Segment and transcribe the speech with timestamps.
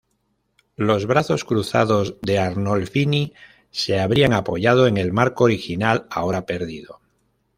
[0.77, 3.33] Los brazos cruzados de Arnolfini
[3.69, 7.01] se habrían apoyado en el marco original, ahora perdido.